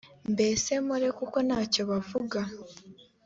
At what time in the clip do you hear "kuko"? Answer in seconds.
1.19-1.37